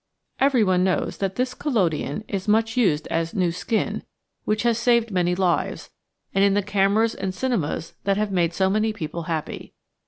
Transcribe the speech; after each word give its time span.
Every 0.39 0.63
one 0.63 0.83
knows 0.83 1.17
that 1.19 1.35
this 1.35 1.53
collodion 1.53 2.23
is 2.27 2.47
much 2.47 2.75
used 2.75 3.05
as 3.09 3.35
"new 3.35 3.51
skin," 3.51 4.01
which 4.45 4.63
has 4.63 4.79
saved 4.79 5.11
many 5.11 5.35
lives, 5.35 5.91
and 6.33 6.43
in 6.43 6.55
the 6.55 6.63
cameras 6.63 7.13
and 7.13 7.35
cinemas 7.35 7.93
that 8.05 8.17
have 8.17 8.31
made 8.31 8.55
so 8.55 8.67
many 8.67 8.93
people 8.93 9.25
happy. 9.29 9.75